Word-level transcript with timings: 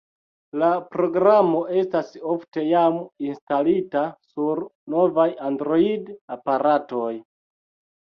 La 0.61 0.69
programo 0.95 1.61
estas 1.81 2.09
ofte 2.37 2.65
jam 2.71 2.99
instalita 3.29 4.05
sur 4.33 4.65
novaj 4.97 5.29
Android-aparatoj. 5.55 7.17